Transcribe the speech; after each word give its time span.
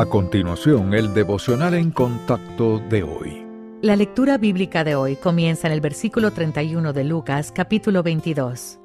A 0.00 0.06
continuación, 0.06 0.94
el 0.94 1.12
devocional 1.12 1.74
en 1.74 1.90
contacto 1.90 2.78
de 2.78 3.02
hoy. 3.02 3.46
La 3.82 3.96
lectura 3.96 4.38
bíblica 4.38 4.82
de 4.82 4.94
hoy 4.94 5.14
comienza 5.14 5.66
en 5.66 5.74
el 5.74 5.82
versículo 5.82 6.30
31 6.30 6.94
de 6.94 7.04
Lucas 7.04 7.52
capítulo 7.54 8.02
22. 8.02 8.80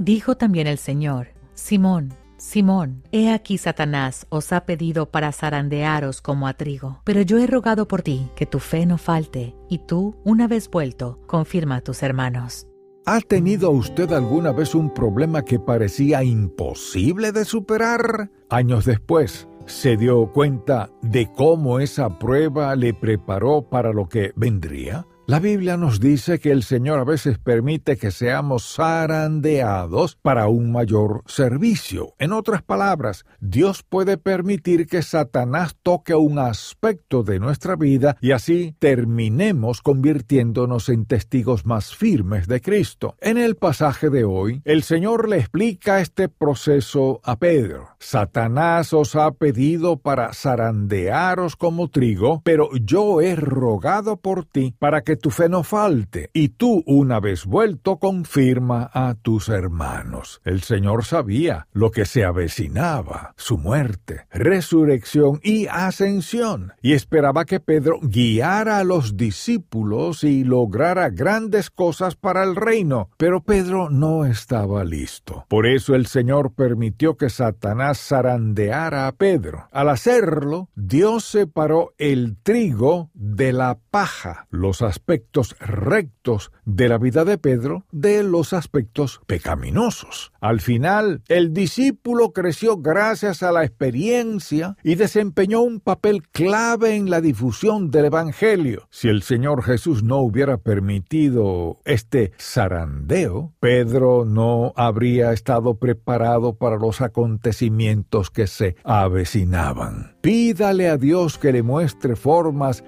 Dijo 0.00 0.36
también 0.36 0.66
el 0.66 0.78
Señor, 0.78 1.28
Simón, 1.54 2.14
Simón, 2.36 3.04
he 3.12 3.30
aquí 3.30 3.58
Satanás 3.58 4.26
os 4.28 4.52
ha 4.52 4.66
pedido 4.66 5.12
para 5.12 5.30
zarandearos 5.30 6.20
como 6.20 6.48
a 6.48 6.54
trigo, 6.54 7.00
pero 7.04 7.20
yo 7.20 7.38
he 7.38 7.46
rogado 7.46 7.86
por 7.86 8.02
ti 8.02 8.28
que 8.34 8.44
tu 8.44 8.58
fe 8.58 8.86
no 8.86 8.98
falte, 8.98 9.54
y 9.68 9.78
tú, 9.78 10.16
una 10.24 10.48
vez 10.48 10.68
vuelto, 10.68 11.20
confirma 11.28 11.76
a 11.76 11.80
tus 11.82 12.02
hermanos. 12.02 12.66
¿Ha 13.04 13.20
tenido 13.20 13.70
usted 13.70 14.10
alguna 14.12 14.50
vez 14.50 14.74
un 14.74 14.92
problema 14.92 15.44
que 15.44 15.60
parecía 15.60 16.24
imposible 16.24 17.30
de 17.30 17.44
superar? 17.44 18.32
Años 18.50 18.84
después, 18.84 19.46
¿se 19.66 19.96
dio 19.96 20.32
cuenta 20.32 20.90
de 21.02 21.30
cómo 21.32 21.80
esa 21.80 22.18
prueba 22.18 22.74
le 22.76 22.94
preparó 22.94 23.62
para 23.62 23.92
lo 23.92 24.08
que 24.08 24.32
vendría? 24.36 25.06
La 25.28 25.40
Biblia 25.40 25.76
nos 25.76 25.98
dice 25.98 26.38
que 26.38 26.52
el 26.52 26.62
Señor 26.62 27.00
a 27.00 27.04
veces 27.04 27.36
permite 27.40 27.96
que 27.96 28.12
seamos 28.12 28.76
zarandeados 28.76 30.14
para 30.14 30.46
un 30.46 30.70
mayor 30.70 31.24
servicio. 31.26 32.14
En 32.20 32.32
otras 32.32 32.62
palabras, 32.62 33.24
Dios 33.40 33.82
puede 33.82 34.18
permitir 34.18 34.86
que 34.86 35.02
Satanás 35.02 35.74
toque 35.82 36.14
un 36.14 36.38
aspecto 36.38 37.24
de 37.24 37.40
nuestra 37.40 37.74
vida 37.74 38.16
y 38.20 38.30
así 38.30 38.76
terminemos 38.78 39.82
convirtiéndonos 39.82 40.88
en 40.90 41.06
testigos 41.06 41.66
más 41.66 41.96
firmes 41.96 42.46
de 42.46 42.60
Cristo. 42.60 43.16
En 43.20 43.36
el 43.36 43.56
pasaje 43.56 44.10
de 44.10 44.22
hoy, 44.22 44.62
el 44.64 44.84
Señor 44.84 45.28
le 45.28 45.38
explica 45.38 46.00
este 46.00 46.28
proceso 46.28 47.20
a 47.24 47.36
Pedro. 47.36 47.88
Satanás 47.98 48.92
os 48.92 49.16
ha 49.16 49.32
pedido 49.32 49.96
para 49.96 50.32
zarandearos 50.32 51.56
como 51.56 51.88
trigo, 51.88 52.42
pero 52.44 52.68
yo 52.80 53.20
he 53.20 53.34
rogado 53.34 54.18
por 54.18 54.44
ti 54.44 54.72
para 54.78 55.02
que 55.02 55.15
tu 55.16 55.30
fe 55.30 55.48
no 55.48 55.62
falte, 55.62 56.30
y 56.32 56.50
tú, 56.50 56.82
una 56.86 57.20
vez 57.20 57.46
vuelto, 57.46 57.98
confirma 57.98 58.90
a 58.92 59.14
tus 59.14 59.48
hermanos. 59.48 60.40
El 60.44 60.62
Señor 60.62 61.04
sabía 61.04 61.66
lo 61.72 61.90
que 61.90 62.04
se 62.04 62.24
avecinaba, 62.24 63.34
su 63.36 63.58
muerte, 63.58 64.26
resurrección 64.30 65.40
y 65.42 65.66
ascensión, 65.66 66.72
y 66.82 66.92
esperaba 66.92 67.44
que 67.44 67.60
Pedro 67.60 67.98
guiara 68.02 68.78
a 68.78 68.84
los 68.84 69.16
discípulos 69.16 70.24
y 70.24 70.44
lograra 70.44 71.10
grandes 71.10 71.70
cosas 71.70 72.16
para 72.16 72.44
el 72.44 72.56
reino, 72.56 73.10
pero 73.16 73.42
Pedro 73.42 73.90
no 73.90 74.24
estaba 74.24 74.84
listo. 74.84 75.44
Por 75.48 75.66
eso 75.66 75.94
el 75.94 76.06
Señor 76.06 76.52
permitió 76.52 77.16
que 77.16 77.30
Satanás 77.30 77.98
zarandeara 77.98 79.06
a 79.06 79.12
Pedro. 79.12 79.68
Al 79.70 79.88
hacerlo, 79.88 80.68
Dios 80.74 81.24
separó 81.24 81.94
el 81.98 82.36
trigo 82.42 83.10
de 83.34 83.52
la 83.52 83.78
paja, 83.90 84.46
los 84.50 84.82
aspectos 84.82 85.56
rectos 85.58 86.52
de 86.64 86.88
la 86.88 86.98
vida 86.98 87.24
de 87.24 87.38
Pedro 87.38 87.84
de 87.90 88.22
los 88.22 88.52
aspectos 88.52 89.20
pecaminosos. 89.26 90.32
Al 90.40 90.60
final, 90.60 91.22
el 91.28 91.52
discípulo 91.52 92.32
creció 92.32 92.76
gracias 92.76 93.42
a 93.42 93.52
la 93.52 93.64
experiencia 93.64 94.76
y 94.82 94.94
desempeñó 94.94 95.62
un 95.62 95.80
papel 95.80 96.22
clave 96.28 96.94
en 96.94 97.10
la 97.10 97.20
difusión 97.20 97.90
del 97.90 98.06
Evangelio. 98.06 98.86
Si 98.90 99.08
el 99.08 99.22
Señor 99.22 99.62
Jesús 99.62 100.02
no 100.02 100.18
hubiera 100.18 100.58
permitido 100.58 101.80
este 101.84 102.32
zarandeo, 102.38 103.52
Pedro 103.60 104.24
no 104.24 104.72
habría 104.76 105.32
estado 105.32 105.78
preparado 105.78 106.54
para 106.54 106.76
los 106.76 107.00
acontecimientos 107.00 108.30
que 108.30 108.46
se 108.46 108.76
avecinaban. 108.84 110.16
Pídale 110.20 110.88
a 110.88 110.96
Dios 110.96 111.38
que 111.38 111.52
le 111.52 111.62
muestre 111.62 112.16
formas 112.16 112.82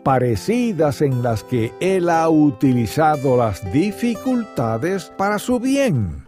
en 1.01 1.23
las 1.23 1.43
que 1.43 1.73
Él 1.81 2.09
ha 2.11 2.29
utilizado 2.29 3.37
las 3.37 3.73
dificultades 3.73 5.13
para 5.17 5.39
su 5.39 5.59
bien. 5.59 6.28